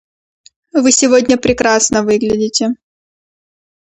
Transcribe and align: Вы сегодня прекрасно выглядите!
Вы 0.73 0.91
сегодня 0.91 1.37
прекрасно 1.37 2.01
выглядите! 2.01 2.71